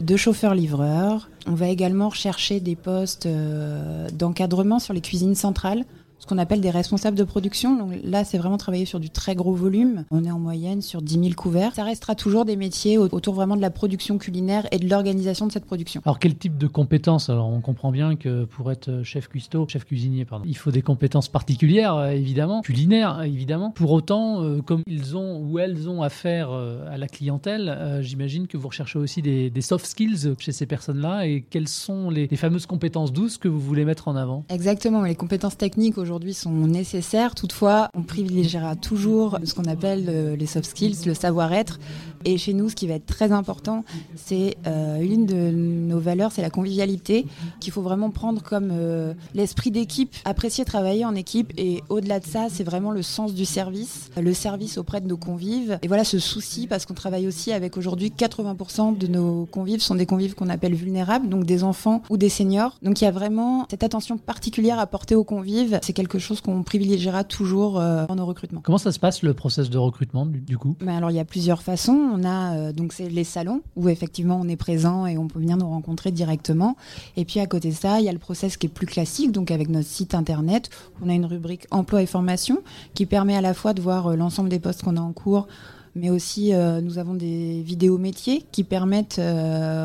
de 0.02 0.16
chauffeurs-livreurs. 0.16 1.30
On 1.48 1.54
va 1.54 1.70
également 1.70 2.10
rechercher 2.10 2.60
des 2.60 2.76
postes 2.76 3.26
euh, 3.26 4.10
d'encadrement 4.12 4.80
sur 4.80 4.94
les 4.94 5.02
cuisines 5.02 5.36
centrales 5.36 5.86
ce 6.24 6.28
qu'on 6.28 6.38
appelle 6.38 6.62
des 6.62 6.70
responsables 6.70 7.18
de 7.18 7.26
production. 7.26 7.76
Donc 7.76 7.92
là, 8.02 8.24
c'est 8.24 8.38
vraiment 8.38 8.56
travailler 8.56 8.86
sur 8.86 9.02
du 9.02 9.10
très 9.10 9.36
gros 9.36 9.54
volume. 9.54 10.06
On 10.10 10.24
est 10.24 10.32
en 10.32 10.40
moyenne 10.40 10.82
sur 10.82 11.02
10 11.02 11.16
000 11.16 11.30
couverts. 11.36 11.76
Ça 11.76 11.84
restera 11.84 12.16
toujours 12.16 12.46
des 12.46 12.56
métiers 12.56 12.98
autour 12.98 13.34
vraiment 13.34 13.58
de 13.58 13.62
la 13.62 13.70
production 13.70 14.18
culinaire 14.18 14.66
et 14.72 14.80
de 14.80 14.90
l'organisation 14.90 15.48
de 15.48 15.52
cette 15.52 15.66
production. 15.66 16.02
Alors 16.06 16.20
quel 16.20 16.38
type 16.38 16.58
de 16.58 16.68
compétences? 16.68 17.30
Alors 17.30 17.50
on 17.50 17.60
comprend 17.60 17.92
bien 17.92 18.16
que 18.16 18.46
pour 18.46 18.72
être 18.72 19.04
chef 19.04 19.28
cuistot, 19.28 19.68
chef 19.68 19.84
cuisinier, 19.84 20.24
pardon, 20.24 20.46
il 20.48 20.56
faut 20.56 20.72
des 20.72 20.82
compétences 20.82 21.28
particulières, 21.28 21.96
euh, 21.96 22.12
évidemment, 22.12 22.62
culinaires, 22.62 23.22
évidemment. 23.24 23.72
Pour 23.72 23.92
autant, 23.92 24.42
euh, 24.44 24.62
comme 24.62 24.84
ils 24.88 25.18
ont 25.18 25.42
ou 25.42 25.60
elles 25.60 25.90
ont 25.90 26.04
affaire 26.04 26.52
euh, 26.52 26.90
à 26.90 26.98
la 26.98 27.10
clientèle, 27.10 28.00
j'imagine 28.00 28.48
que 28.48 28.56
vous 28.56 28.70
recherchez 28.70 28.98
aussi 28.98 29.22
des, 29.22 29.52
soft 29.60 29.86
skills 29.86 30.36
chez 30.40 30.54
ces 30.54 30.66
personnes-là. 30.66 31.28
Et 31.28 31.42
quelles 31.42 31.68
sont 31.68 32.10
les, 32.10 32.28
les 32.28 32.38
fameuses 32.38 32.66
compétences 32.66 33.12
douces 33.12 33.38
que 33.38 33.50
vous 33.50 33.60
voulez 33.60 33.84
mettre 33.84 34.08
en 34.08 34.16
avant? 34.16 34.46
Exactement. 34.48 35.04
Les 35.04 35.16
compétences 35.16 35.58
techniques 35.58 35.98
aujourd'hui 35.98 36.13
sont 36.34 36.68
nécessaires. 36.68 37.36
Toutefois, 37.36 37.90
on 37.96 38.04
privilégiera 38.04 38.76
toujours 38.76 39.40
ce 39.44 39.54
qu'on 39.54 39.66
appelle 39.66 40.06
euh, 40.08 40.36
les 40.36 40.46
soft 40.46 40.70
skills, 40.70 40.98
le 41.06 41.14
savoir-être. 41.14 41.80
Et 42.26 42.38
chez 42.38 42.54
nous, 42.54 42.70
ce 42.70 42.76
qui 42.76 42.88
va 42.88 42.96
être 42.96 43.06
très 43.06 43.32
important, 43.32 43.84
c'est 44.16 44.56
euh, 44.68 45.00
une 45.00 45.26
de 45.26 45.52
nos 45.52 46.00
valeurs, 46.00 46.32
c'est 46.32 46.42
la 46.42 46.50
convivialité, 46.50 47.26
qu'il 47.60 47.74
faut 47.74 47.82
vraiment 47.82 48.10
prendre 48.10 48.42
comme 48.42 48.70
euh, 48.72 49.14
l'esprit 49.34 49.72
d'équipe, 49.72 50.16
apprécier 50.26 50.66
travailler 50.66 51.06
en 51.06 51.16
équipe. 51.16 51.54
Et 51.58 51.82
au-delà 51.90 52.20
de 52.20 52.26
ça, 52.26 52.48
c'est 52.50 52.64
vraiment 52.64 52.92
le 52.92 53.02
sens 53.02 53.34
du 53.34 53.46
service, 53.46 54.10
le 54.20 54.34
service 54.34 54.78
auprès 54.78 55.02
de 55.02 55.08
nos 55.08 55.18
convives. 55.18 55.80
Et 55.82 55.88
voilà 55.88 56.04
ce 56.04 56.20
souci, 56.20 56.68
parce 56.68 56.86
qu'on 56.86 56.94
travaille 56.94 57.28
aussi 57.28 57.52
avec 57.52 57.78
aujourd'hui 57.78 58.14
80% 58.16 58.98
de 58.98 59.08
nos 59.08 59.46
convives 59.46 59.82
sont 59.82 59.96
des 59.96 60.06
convives 60.06 60.36
qu'on 60.36 60.50
appelle 60.50 60.74
vulnérables, 60.74 61.30
donc 61.30 61.46
des 61.46 61.64
enfants 61.64 62.02
ou 62.10 62.18
des 62.18 62.30
seniors. 62.30 62.78
Donc 62.82 63.02
il 63.02 63.06
y 63.06 63.08
a 63.08 63.12
vraiment 63.12 63.66
cette 63.70 63.84
attention 63.84 64.18
particulière 64.18 64.80
à 64.80 64.88
porter 64.88 65.16
aux 65.16 65.24
convives. 65.24 65.80
C'est 65.82 65.94
quelque 65.94 66.20
chose 66.20 66.42
qu'on 66.42 66.64
privilégiera 66.64 67.24
toujours 67.24 67.80
euh, 67.80 68.06
dans 68.08 68.16
nos 68.16 68.26
recrutements. 68.26 68.62
Comment 68.62 68.78
ça 68.78 68.92
se 68.92 69.00
passe 69.00 69.24
le 69.24 69.34
process 69.34 69.70
de 69.70 69.78
recrutement 69.78 70.26
du, 70.26 70.58
coup? 70.58 70.76
Ben 70.80 70.96
Alors 70.96 71.12
il 71.12 71.16
y 71.16 71.20
a 71.20 71.26
plusieurs 71.26 71.62
façons. 71.62 72.13
On 72.14 72.24
a 72.24 72.56
euh, 72.56 72.74
donc 72.74 72.96
les 73.00 73.24
salons 73.24 73.62
où 73.76 73.90
effectivement 73.90 74.40
on 74.40 74.48
est 74.48 74.56
présent 74.56 75.08
et 75.08 75.18
on 75.18 75.28
peut 75.28 75.40
venir 75.40 75.58
nous 75.58 75.68
rencontrer 75.68 76.12
directement. 76.12 76.78
Et 77.18 77.26
puis 77.26 77.40
à 77.40 77.48
côté 77.48 77.70
de 77.70 77.76
ça, 77.76 78.00
il 78.00 78.06
y 78.06 78.10
a 78.10 78.14
le 78.14 78.20
process 78.20 78.56
qui 78.56 78.68
est 78.68 78.70
plus 78.70 78.86
classique, 78.86 79.32
donc 79.32 79.50
avec 79.50 79.70
notre 79.70 79.88
site 79.88 80.14
internet, 80.14 80.70
on 81.02 81.10
a 81.10 81.14
une 81.14 81.26
rubrique 81.26 81.66
emploi 81.72 82.04
et 82.04 82.06
formation 82.06 82.62
qui 82.94 83.08
permet 83.08 83.36
à 83.36 83.42
la 83.42 83.54
fois 83.54 83.74
de 83.74 83.82
voir 83.82 84.08
euh, 84.08 84.16
l'ensemble 84.16 84.50
des 84.50 84.60
postes 84.60 84.84
qu'on 84.84 84.98
a 84.98 85.02
en 85.02 85.14
cours 85.14 85.48
mais 85.96 86.10
aussi 86.10 86.54
nous 86.82 86.98
avons 86.98 87.14
des 87.14 87.62
vidéos 87.62 88.00
métiers 88.00 88.44
qui 88.52 88.64
permettent 88.64 89.22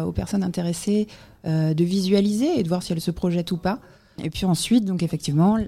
aux 0.07 0.13
personnes 0.13 0.43
intéressées 0.43 1.07
de 1.45 1.85
visualiser 1.85 2.59
et 2.59 2.63
de 2.63 2.69
voir 2.69 2.83
si 2.83 2.95
elles 2.95 3.03
se 3.03 3.11
projettent 3.11 3.53
ou 3.53 3.59
pas. 3.59 3.79
Et 4.23 4.31
puis 4.31 4.47
ensuite, 4.47 4.87
donc 4.87 5.03
effectivement, 5.03 5.59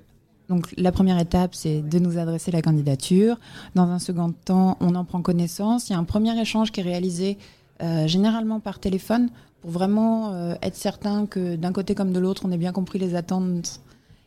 donc 0.51 0.75
la 0.77 0.91
première 0.91 1.19
étape, 1.19 1.55
c'est 1.55 1.81
de 1.81 1.99
nous 2.01 2.19
adresser 2.19 2.51
la 2.51 2.61
candidature. 2.61 3.39
Dans 3.77 3.89
un 3.89 4.01
second 4.01 4.35
temps, 4.45 4.77
on 4.81 4.97
en 4.97 5.05
prend 5.05 5.23
connaissance. 5.23 5.89
Il 5.89 5.93
y 5.93 5.97
a 5.97 5.99
un 5.99 6.05
premier 6.05 6.39
échange 6.39 6.73
qui 6.73 6.81
est 6.81 6.83
réalisé 6.83 7.39
euh, 7.83 8.09
généralement 8.09 8.59
par 8.59 8.81
téléphone 8.81 9.31
pour 9.63 9.71
vraiment 9.71 10.33
euh, 10.33 10.55
être 10.61 10.75
certain 10.75 11.27
que 11.27 11.55
d'un 11.55 11.73
côté 11.73 11.95
comme 11.95 12.13
de 12.13 12.19
l'autre, 12.19 12.43
on 12.45 12.51
ait 12.51 12.59
bien 12.59 12.73
compris 12.73 12.99
les 12.99 13.15
attentes 13.15 13.81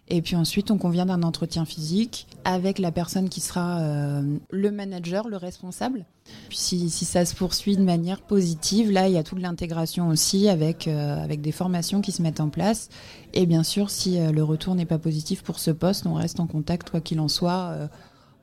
et 0.10 0.22
puis 0.22 0.36
ensuite, 0.36 0.70
on 0.70 0.78
convient 0.78 1.06
d'un 1.06 1.24
entretien 1.24 1.64
physique 1.64 2.28
avec 2.44 2.78
la 2.78 2.92
personne 2.92 3.30
qui 3.30 3.40
sera 3.40 3.80
euh, 3.80 4.38
le 4.52 4.72
manager, 4.72 5.30
le 5.30 5.38
responsable. 5.38 6.06
Puis 6.50 6.58
si, 6.58 6.90
si, 6.90 7.06
ça 7.06 7.24
se 7.26 7.34
poursuit 7.36 7.78
de 7.78 7.84
manière 7.84 8.22
positive, 8.22 8.92
là, 8.92 9.08
il 9.08 9.14
y 9.14 9.18
a 9.18 9.24
toute 9.24 9.40
l'intégration 9.40 10.10
aussi 10.10 10.50
avec, 10.50 10.88
euh, 10.88 11.24
avec 11.24 11.40
des 11.42 11.54
formations 11.54 12.02
qui 12.02 12.12
se 12.12 12.22
mettent 12.22 12.42
en 12.42 12.50
place. 12.50 12.90
Et 13.34 13.46
bien 13.46 13.64
sûr, 13.64 13.90
si 13.90 14.20
euh, 14.20 14.32
le 14.32 14.44
retour 14.44 14.76
n'est 14.76 14.86
pas 14.86 15.00
positif 15.00 15.42
pour 15.42 15.58
ce 15.58 15.72
poste, 15.72 16.06
on 16.06 16.16
reste 16.16 16.40
en 16.42 16.48
contact, 16.48 16.90
quoi 16.90 17.00
qu'il 17.00 17.22
en 17.22 17.30
soit, 17.30 17.90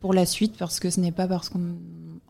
pour 0.01 0.15
la 0.15 0.25
suite, 0.25 0.57
parce 0.57 0.81
que 0.81 0.89
ce 0.89 0.99
n'est 0.99 1.13
pas 1.13 1.29
parce 1.29 1.51
qu'on 1.51 1.77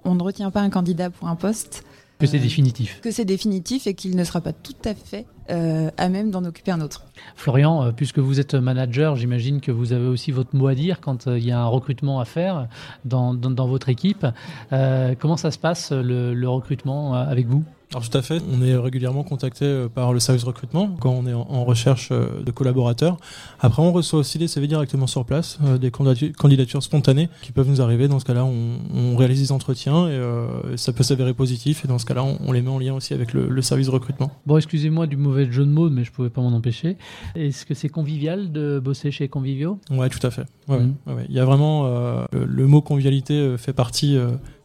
on 0.04 0.14
ne 0.16 0.22
retient 0.22 0.50
pas 0.50 0.60
un 0.60 0.70
candidat 0.70 1.10
pour 1.10 1.28
un 1.28 1.36
poste 1.36 1.84
Que 2.20 2.26
c'est 2.26 2.38
définitif. 2.38 3.00
Que 3.00 3.10
c'est 3.10 3.24
définitif 3.24 3.86
et 3.86 3.94
qu'il 3.94 4.14
ne 4.14 4.24
sera 4.24 4.40
pas 4.40 4.52
tout 4.52 4.74
à 4.84 4.94
fait 4.94 5.26
à 5.48 6.08
même 6.08 6.30
d'en 6.30 6.44
occuper 6.44 6.70
un 6.70 6.80
autre. 6.80 7.06
Florian, 7.34 7.92
puisque 7.92 8.20
vous 8.20 8.38
êtes 8.38 8.54
manager, 8.54 9.16
j'imagine 9.16 9.60
que 9.60 9.72
vous 9.72 9.92
avez 9.92 10.06
aussi 10.06 10.30
votre 10.30 10.54
mot 10.54 10.68
à 10.68 10.76
dire 10.76 11.00
quand 11.00 11.26
il 11.26 11.44
y 11.44 11.50
a 11.50 11.58
un 11.58 11.66
recrutement 11.66 12.20
à 12.20 12.24
faire 12.24 12.68
dans, 13.04 13.34
dans, 13.34 13.66
votre 13.66 13.88
équipe. 13.88 14.24
comment 14.70 15.36
ça 15.36 15.50
se 15.50 15.58
passe 15.58 15.90
le, 15.90 16.34
le 16.34 16.48
recrutement 16.48 17.14
avec 17.14 17.48
vous? 17.48 17.64
Alors 17.92 18.08
tout 18.08 18.16
à 18.16 18.22
fait, 18.22 18.40
on 18.52 18.62
est 18.62 18.76
régulièrement 18.76 19.24
contacté 19.24 19.64
euh, 19.64 19.88
par 19.88 20.12
le 20.12 20.20
service 20.20 20.44
recrutement 20.44 20.94
quand 21.00 21.10
on 21.10 21.26
est 21.26 21.34
en 21.34 21.64
recherche 21.64 22.10
euh, 22.12 22.40
de 22.44 22.52
collaborateurs. 22.52 23.16
Après, 23.58 23.82
on 23.82 23.90
reçoit 23.90 24.20
aussi 24.20 24.38
des 24.38 24.46
CV 24.46 24.68
directement 24.68 25.08
sur 25.08 25.24
place, 25.24 25.58
euh, 25.64 25.76
des 25.76 25.90
candidatures 25.90 26.84
spontanées 26.84 27.28
qui 27.42 27.50
peuvent 27.50 27.68
nous 27.68 27.82
arriver. 27.82 28.06
Dans 28.06 28.20
ce 28.20 28.24
cas-là, 28.26 28.44
on, 28.44 29.16
réalise 29.16 29.40
des 29.40 29.52
entretiens 29.52 30.08
et 30.08 30.76
ça 30.76 30.92
peut 30.92 31.02
s'avérer 31.02 31.34
positif. 31.34 31.84
Et 31.84 31.88
dans 31.88 31.98
ce 31.98 32.06
cas-là, 32.06 32.24
on, 32.24 32.52
les 32.52 32.62
met 32.62 32.70
en 32.70 32.78
lien 32.78 32.94
aussi 32.94 33.12
avec 33.12 33.34
le, 33.34 33.60
service 33.60 33.88
recrutement. 33.88 34.30
Bon, 34.46 34.56
excusez-moi 34.56 35.06
du 35.06 35.16
mauvais 35.16 35.50
jeu 35.50 35.64
de 35.64 35.70
mots, 35.70 35.90
mais 35.90 36.04
je 36.04 36.12
pouvais 36.12 36.30
pas 36.30 36.40
m'en 36.40 36.52
empêcher. 36.52 36.96
Est-ce 37.34 37.66
que 37.66 37.74
c'est 37.74 37.88
convivial 37.88 38.52
de 38.52 38.80
bosser 38.82 39.10
chez 39.10 39.28
Convivio? 39.28 39.78
Ouais, 39.90 40.08
tout 40.08 40.24
à 40.24 40.30
fait. 40.30 40.44
Ouais, 40.68 40.78
mmh. 40.78 40.94
Il 41.28 41.34
y 41.34 41.40
a 41.40 41.44
vraiment 41.44 41.84
le 42.32 42.66
mot 42.66 42.80
convivialité 42.80 43.56
fait 43.58 43.74
partie 43.74 44.16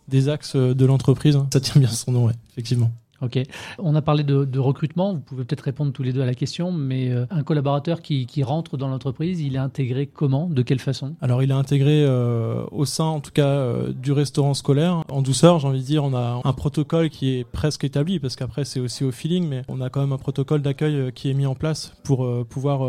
des 0.08 0.30
axes 0.30 0.56
de 0.56 0.86
l'entreprise. 0.86 1.40
Ça 1.52 1.60
tient 1.60 1.82
bien 1.82 1.90
son 1.90 2.12
nom, 2.12 2.26
ouais, 2.28 2.34
effectivement. 2.52 2.92
Ok. 3.26 3.40
On 3.80 3.96
a 3.96 4.02
parlé 4.04 4.24
de, 4.24 4.60
recrutement. 4.60 5.14
Vous 5.14 5.20
pouvez 5.20 5.44
peut-être 5.46 5.62
répondre 5.62 5.92
tous 5.92 6.04
les 6.04 6.14
deux 6.14 6.22
à 6.22 6.26
la 6.26 6.36
question, 6.36 6.72
mais 6.72 7.10
euh, 7.10 7.26
un 7.32 7.42
collaborateur 7.42 8.02
qui, 8.02 8.44
rentre 8.44 8.78
dans 8.78 8.88
l'entreprise, 8.88 9.42
il 9.42 9.56
est 9.56 9.60
intégré 9.60 10.06
comment? 10.06 10.48
De 10.48 10.62
quelle 10.62 10.80
façon? 10.80 11.16
Alors, 11.22 11.42
il 11.42 11.50
est 11.50 11.56
intégré 11.56 12.04
euh, 12.06 12.64
au 12.72 12.86
sein, 12.86 13.06
en 13.06 13.20
tout 13.20 13.32
cas, 13.32 13.48
euh, 13.48 13.92
du 13.94 14.12
restaurant 14.12 14.54
scolaire. 14.54 15.04
En 15.10 15.24
douceur, 15.24 15.60
j'ai 15.60 15.68
envie 15.68 15.82
de 15.82 15.86
dire, 15.86 16.04
on 16.04 16.14
a 16.14 16.42
un 16.44 16.54
protocole 16.54 17.10
qui 17.10 17.32
est 17.32 17.44
presque 17.44 17.84
établi, 17.84 18.20
parce 18.20 18.36
qu'après, 18.36 18.64
c'est 18.64 18.80
aussi 18.80 19.04
au 19.04 19.12
feeling, 19.12 19.48
mais 19.48 19.64
on 19.68 19.82
a 19.82 19.90
quand 19.90 20.02
même 20.02 20.14
un 20.14 20.20
protocole 20.20 20.62
d'accueil 20.62 21.12
qui 21.14 21.32
est 21.32 21.34
mis 21.34 21.48
en 21.48 21.56
place 21.56 21.94
pour 22.04 22.46
pouvoir 22.46 22.80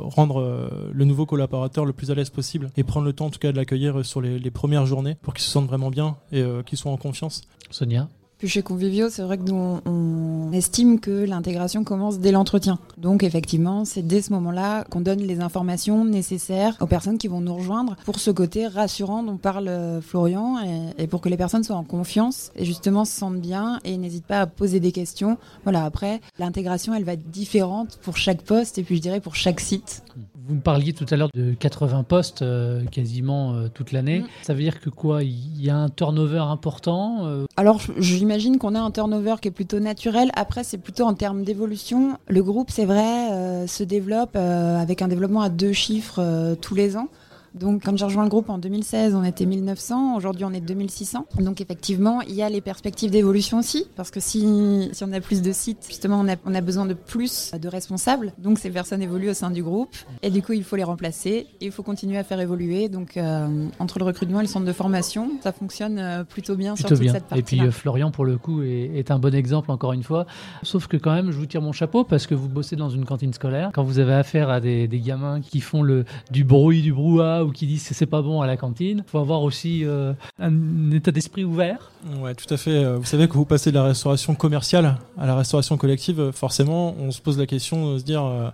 rendre 0.00 0.90
le 0.92 1.04
nouveau 1.04 1.26
collaborateur 1.26 1.84
le 1.84 1.92
plus 1.92 2.10
à 2.10 2.14
l'aise 2.14 2.30
possible 2.30 2.70
et 2.76 2.82
prendre 2.82 3.06
le 3.06 3.12
temps, 3.12 3.26
en 3.26 3.30
tout 3.30 3.38
cas, 3.38 3.52
de 3.52 3.56
l'accueillir 3.56 4.04
sur 4.04 4.20
les, 4.20 4.40
les 4.40 4.50
premières 4.50 4.86
journées 4.86 5.16
pour 5.22 5.34
qu'il 5.34 5.44
se 5.44 5.50
sente 5.50 5.66
vraiment 5.66 5.90
bien 5.90 6.16
et 6.32 6.42
qu'il 6.66 6.76
soit 6.76 6.90
en 6.90 6.96
confiance. 6.96 7.42
Sonia? 7.70 8.08
Chez 8.46 8.62
Convivio, 8.62 9.08
c'est 9.10 9.22
vrai 9.22 9.38
que 9.38 9.44
nous, 9.44 9.80
on, 9.84 10.52
estime 10.52 11.00
que 11.00 11.10
l'intégration 11.10 11.82
commence 11.82 12.20
dès 12.20 12.30
l'entretien. 12.30 12.78
Donc, 12.96 13.24
effectivement, 13.24 13.84
c'est 13.84 14.06
dès 14.06 14.22
ce 14.22 14.32
moment-là 14.32 14.84
qu'on 14.84 15.00
donne 15.00 15.20
les 15.20 15.40
informations 15.40 16.04
nécessaires 16.04 16.76
aux 16.80 16.86
personnes 16.86 17.18
qui 17.18 17.28
vont 17.28 17.40
nous 17.40 17.54
rejoindre 17.54 17.96
pour 18.04 18.20
ce 18.20 18.30
côté 18.30 18.68
rassurant 18.68 19.22
dont 19.22 19.36
parle 19.36 19.68
euh, 19.68 20.00
Florian 20.00 20.58
et, 20.96 21.06
pour 21.08 21.20
que 21.20 21.28
les 21.28 21.36
personnes 21.36 21.64
soient 21.64 21.76
en 21.76 21.84
confiance 21.84 22.52
et 22.56 22.64
justement 22.64 23.04
se 23.04 23.12
sentent 23.12 23.40
bien 23.40 23.80
et 23.84 23.96
n'hésitent 23.96 24.26
pas 24.26 24.40
à 24.42 24.46
poser 24.46 24.78
des 24.78 24.92
questions. 24.92 25.38
Voilà, 25.64 25.84
après, 25.84 26.20
l'intégration, 26.38 26.94
elle 26.94 27.04
va 27.04 27.14
être 27.14 27.30
différente 27.30 27.98
pour 28.02 28.16
chaque 28.16 28.42
poste 28.42 28.78
et 28.78 28.82
puis 28.84 28.96
je 28.96 29.02
dirais 29.02 29.20
pour 29.20 29.34
chaque 29.34 29.60
site. 29.60 30.04
Vous 30.46 30.56
me 30.56 30.60
parliez 30.60 30.92
tout 30.92 31.06
à 31.10 31.16
l'heure 31.16 31.30
de 31.32 31.54
80 31.54 32.02
postes 32.02 32.42
euh, 32.42 32.84
quasiment 32.84 33.54
euh, 33.54 33.68
toute 33.72 33.92
l'année. 33.92 34.20
Mm. 34.20 34.26
Ça 34.42 34.52
veut 34.52 34.60
dire 34.60 34.78
que 34.78 34.90
quoi? 34.90 35.22
Il 35.22 35.62
y 35.62 35.70
a 35.70 35.76
un 35.76 35.88
turnover 35.88 36.38
important 36.38 37.26
euh? 37.26 37.46
Alors 37.56 37.80
j'imagine 37.96 38.58
qu'on 38.58 38.74
a 38.74 38.80
un 38.80 38.90
turnover 38.90 39.36
qui 39.40 39.48
est 39.48 39.52
plutôt 39.52 39.80
naturel. 39.80 40.30
Après 40.34 40.62
c'est 40.62 40.76
plutôt 40.76 41.04
en 41.04 41.14
termes 41.14 41.44
d'évolution. 41.44 42.18
Le 42.28 42.42
groupe 42.42 42.70
c'est 42.70 42.84
vrai 42.84 43.66
se 43.66 43.84
développe 43.84 44.36
avec 44.36 45.00
un 45.00 45.08
développement 45.08 45.40
à 45.42 45.48
deux 45.48 45.72
chiffres 45.72 46.56
tous 46.60 46.74
les 46.74 46.96
ans. 46.96 47.08
Donc, 47.54 47.84
quand 47.84 47.96
j'ai 47.96 48.04
rejoint 48.04 48.24
le 48.24 48.28
groupe 48.28 48.50
en 48.50 48.58
2016, 48.58 49.14
on 49.14 49.22
était 49.22 49.46
1900. 49.46 50.16
Aujourd'hui, 50.16 50.44
on 50.44 50.52
est 50.52 50.60
2600. 50.60 51.26
Donc, 51.38 51.60
effectivement, 51.60 52.20
il 52.22 52.34
y 52.34 52.42
a 52.42 52.48
les 52.48 52.60
perspectives 52.60 53.12
d'évolution 53.12 53.58
aussi. 53.58 53.86
Parce 53.94 54.10
que 54.10 54.18
si, 54.18 54.88
si 54.92 55.04
on 55.04 55.12
a 55.12 55.20
plus 55.20 55.40
de 55.40 55.52
sites, 55.52 55.86
justement, 55.86 56.20
on 56.20 56.28
a, 56.28 56.34
on 56.44 56.54
a 56.54 56.60
besoin 56.60 56.84
de 56.84 56.94
plus 56.94 57.52
de 57.54 57.68
responsables. 57.68 58.32
Donc, 58.38 58.58
ces 58.58 58.70
personnes 58.70 59.02
évoluent 59.02 59.30
au 59.30 59.34
sein 59.34 59.52
du 59.52 59.62
groupe. 59.62 59.94
Et 60.22 60.30
du 60.30 60.42
coup, 60.42 60.52
il 60.52 60.64
faut 60.64 60.74
les 60.74 60.82
remplacer. 60.82 61.46
Et 61.60 61.66
il 61.66 61.70
faut 61.70 61.84
continuer 61.84 62.18
à 62.18 62.24
faire 62.24 62.40
évoluer. 62.40 62.88
Donc, 62.88 63.16
euh, 63.16 63.68
entre 63.78 64.00
le 64.00 64.04
recrutement 64.04 64.40
et 64.40 64.44
le 64.44 64.48
centre 64.48 64.66
de 64.66 64.72
formation, 64.72 65.30
ça 65.40 65.52
fonctionne 65.52 65.98
euh, 66.00 66.24
plutôt 66.24 66.56
bien 66.56 66.74
sur 66.74 66.88
toute 66.88 66.98
cette 66.98 67.26
partie. 67.26 67.38
Et 67.38 67.42
puis, 67.42 67.60
euh, 67.60 67.70
Florian, 67.70 68.10
pour 68.10 68.24
le 68.24 68.36
coup, 68.36 68.62
est, 68.62 68.90
est, 68.96 69.12
un 69.12 69.20
bon 69.20 69.32
exemple, 69.32 69.70
encore 69.70 69.92
une 69.92 70.02
fois. 70.02 70.26
Sauf 70.64 70.88
que, 70.88 70.96
quand 70.96 71.14
même, 71.14 71.30
je 71.30 71.38
vous 71.38 71.46
tire 71.46 71.62
mon 71.62 71.72
chapeau 71.72 72.02
parce 72.02 72.26
que 72.26 72.34
vous 72.34 72.48
bossez 72.48 72.74
dans 72.74 72.90
une 72.90 73.04
cantine 73.04 73.32
scolaire. 73.32 73.70
Quand 73.72 73.84
vous 73.84 74.00
avez 74.00 74.14
affaire 74.14 74.50
à 74.50 74.60
des, 74.60 74.88
des 74.88 74.98
gamins 74.98 75.40
qui 75.40 75.60
font 75.60 75.82
le, 75.82 76.04
du 76.32 76.42
bruit, 76.42 76.82
du 76.82 76.92
brouhaha 76.92 77.43
ou 77.44 77.52
qui 77.52 77.66
disent 77.66 77.88
que 77.88 77.94
c'est 77.94 78.06
pas 78.06 78.22
bon 78.22 78.40
à 78.40 78.46
la 78.46 78.56
cantine. 78.56 79.04
Il 79.06 79.10
faut 79.10 79.18
avoir 79.18 79.42
aussi 79.42 79.84
euh, 79.84 80.12
un 80.38 80.90
état 80.90 81.10
d'esprit 81.10 81.44
ouvert. 81.44 81.90
Ouais, 82.20 82.34
tout 82.34 82.52
à 82.52 82.56
fait. 82.56 82.84
Euh, 82.84 82.96
vous 82.96 83.04
savez 83.04 83.28
que 83.28 83.34
vous 83.34 83.44
passez 83.44 83.70
de 83.70 83.76
la 83.76 83.84
restauration 83.84 84.34
commerciale 84.34 84.98
à 85.18 85.26
la 85.26 85.36
restauration 85.36 85.76
collective, 85.76 86.20
euh, 86.20 86.32
forcément, 86.32 86.94
on 86.98 87.10
se 87.10 87.20
pose 87.20 87.38
la 87.38 87.46
question 87.46 87.94
de 87.94 87.98
se 87.98 88.04
dire. 88.04 88.52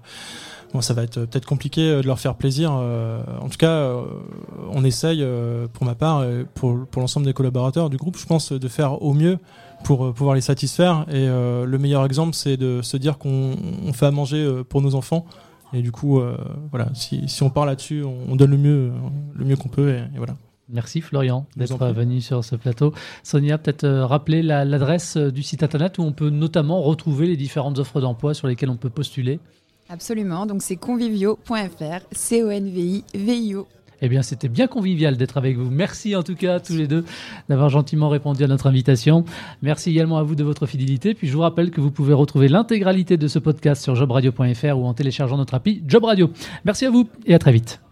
Bon, 0.73 0.81
ça 0.81 0.95
va 0.95 1.03
être 1.03 1.25
peut-être 1.25 1.47
compliqué 1.47 1.83
de 1.83 2.07
leur 2.07 2.21
faire 2.21 2.37
plaisir. 2.37 2.71
En 2.71 3.49
tout 3.49 3.59
cas, 3.59 3.93
on 4.71 4.85
essaye, 4.85 5.27
pour 5.73 5.85
ma 5.85 5.97
part, 5.97 6.25
pour, 6.55 6.87
pour 6.87 7.03
l'ensemble 7.03 7.27
des 7.27 7.33
collaborateurs 7.33 7.91
du 7.91 7.97
groupe, 7.97 8.17
je 8.17 8.25
pense, 8.25 8.53
de 8.53 8.69
faire 8.69 9.03
au 9.03 9.13
mieux 9.13 9.39
pour 9.83 10.15
pouvoir 10.15 10.37
les 10.37 10.43
satisfaire. 10.43 11.07
Et 11.11 11.27
le 11.27 11.77
meilleur 11.77 12.05
exemple, 12.05 12.35
c'est 12.35 12.57
de 12.57 12.83
se 12.83 12.97
dire 12.97 13.19
qu'on 13.19 13.57
fait 13.93 14.07
à 14.07 14.11
manger 14.13 14.49
pour 14.69 14.81
nos 14.81 14.95
enfants 14.95 15.27
et 15.73 15.83
du 15.83 15.93
coup, 15.93 16.21
euh, 16.21 16.37
voilà, 16.71 16.89
si, 16.95 17.29
si, 17.29 17.43
on 17.43 17.51
parle 17.51 17.69
là-dessus, 17.69 18.03
on, 18.03 18.37
donne 18.37 18.51
le 18.51 18.57
mieux, 18.57 18.93
le 19.35 19.45
mieux 19.45 19.57
qu'on 19.57 19.69
peut. 19.69 19.91
Et, 19.91 20.03
voilà. 20.17 20.37
Merci 20.73 21.01
Florian 21.01 21.47
d'être 21.57 21.85
venu 21.89 22.21
sur 22.21 22.45
ce 22.45 22.55
plateau. 22.55 22.95
Sonia, 23.25 23.59
peut-être 23.59 23.85
euh, 23.85 24.07
rappeler 24.07 24.43
l'adresse 24.43 25.17
euh, 25.17 25.33
du 25.33 25.43
site 25.43 25.65
internet 25.65 25.99
où 25.99 26.03
on 26.03 26.13
peut 26.13 26.31
notamment 26.31 26.81
retrouver 26.81 27.27
les 27.27 27.37
différentes 27.37 27.79
offres 27.81 28.01
d'emploi 28.01 28.35
sur 28.35 28.47
lesquelles 28.47 28.71
on 28.71 28.77
peut 28.77 28.91
postuler. 28.91 29.41
Absolument, 29.89 30.47
donc 30.47 30.63
c'est 30.63 30.77
convivio.fr, 30.77 32.07
C-O-N-V-I-V-I-O 32.13 33.67
eh 34.03 34.09
bien, 34.09 34.23
c'était 34.23 34.49
bien 34.49 34.67
convivial 34.67 35.17
d'être 35.17 35.37
avec 35.37 35.57
vous. 35.57 35.71
Merci 35.71 36.17
en 36.17 36.23
tout 36.23 36.35
cas 36.35 36.57
à 36.57 36.61
tous 36.61 36.75
les 36.75 36.87
deux 36.87 37.05
d'avoir 37.49 37.69
gentiment 37.69 38.09
répondu 38.09 38.45
à 38.45 38.47
notre 38.47 38.67
invitation. 38.67 39.25
Merci 39.63 39.91
également 39.91 40.19
à 40.19 40.23
vous 40.23 40.35
de 40.35 40.45
votre 40.45 40.67
fidélité. 40.67 41.15
Puis 41.15 41.29
je 41.29 41.33
vous 41.33 41.43
rappelle 41.43 41.71
que 41.71 41.81
vous 41.81 41.91
pouvez 41.91 42.15
retrouver 42.15 42.49
l'intégralité 42.49 43.17
de 43.17 43.29
ce 43.29 43.39
podcast 43.39 43.83
sur 43.83 43.95
jobradio.fr 43.95 44.79
ou 44.79 44.87
en 44.87 44.95
téléchargeant 44.95 45.37
notre 45.37 45.55
appli 45.55 45.83
Job 45.87 46.05
Radio. 46.05 46.31
Merci 46.65 46.87
à 46.87 46.91
vous 46.91 47.09
et 47.27 47.35
à 47.35 47.39
très 47.39 47.53
vite. 47.53 47.90